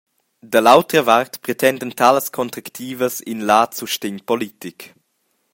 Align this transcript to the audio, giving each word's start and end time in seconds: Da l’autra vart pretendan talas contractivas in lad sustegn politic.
Da 0.51 0.59
l’autra 0.65 1.01
vart 1.09 1.33
pretendan 1.43 1.91
talas 1.99 2.27
contractivas 2.37 3.15
in 3.31 3.39
lad 3.49 3.71
sustegn 3.79 4.17
politic. 4.29 4.77